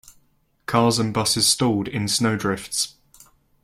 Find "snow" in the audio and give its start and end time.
2.07-2.35